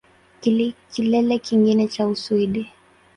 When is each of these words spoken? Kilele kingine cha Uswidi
Kilele 0.91 1.39
kingine 1.39 1.87
cha 1.87 2.07
Uswidi 2.07 2.69